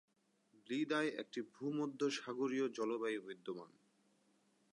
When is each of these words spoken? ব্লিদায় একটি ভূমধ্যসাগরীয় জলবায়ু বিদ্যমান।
ব্লিদায় 0.53 1.09
একটি 1.17 1.39
ভূমধ্যসাগরীয় 1.53 2.65
জলবায়ু 2.69 3.19
বিদ্যমান। 3.21 3.71